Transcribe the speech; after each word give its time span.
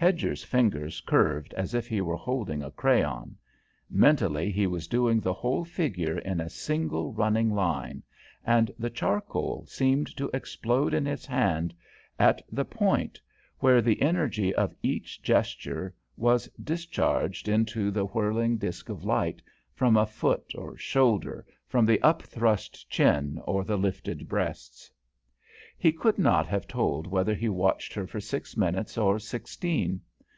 Hedger's 0.00 0.42
fingers 0.42 1.02
curved 1.02 1.52
as 1.58 1.74
if 1.74 1.86
he 1.86 2.00
were 2.00 2.16
holding 2.16 2.62
a 2.62 2.70
crayon; 2.70 3.36
mentally 3.90 4.50
he 4.50 4.66
was 4.66 4.88
doing 4.88 5.20
the 5.20 5.34
whole 5.34 5.62
figure 5.62 6.18
in 6.20 6.40
a 6.40 6.48
single 6.48 7.12
running 7.12 7.50
line, 7.50 8.02
and 8.42 8.70
the 8.78 8.88
charcoal 8.88 9.66
seemed 9.68 10.06
to 10.16 10.30
explode 10.32 10.94
in 10.94 11.04
his 11.04 11.26
hand 11.26 11.74
at 12.18 12.40
the 12.50 12.64
point 12.64 13.20
where 13.58 13.82
the 13.82 14.00
energy 14.00 14.54
of 14.54 14.74
each 14.82 15.20
gesture 15.22 15.94
was 16.16 16.48
discharged 16.64 17.46
into 17.46 17.90
the 17.90 18.06
whirling 18.06 18.56
disc 18.56 18.88
of 18.88 19.04
light, 19.04 19.42
from 19.74 19.98
a 19.98 20.06
foot 20.06 20.50
or 20.54 20.78
shoulder, 20.78 21.44
from 21.68 21.84
the 21.84 22.00
up 22.00 22.22
thrust 22.22 22.88
chin 22.88 23.38
or 23.44 23.64
the 23.64 23.76
lifted 23.76 24.26
breasts. 24.30 24.90
He 25.82 25.92
could 25.92 26.18
not 26.18 26.46
have 26.46 26.68
told 26.68 27.06
whether 27.06 27.32
he 27.34 27.48
watched 27.48 27.94
her 27.94 28.06
for 28.06 28.20
six 28.20 28.54
minutes 28.54 28.98
or 28.98 29.18
sixteen. 29.18 30.02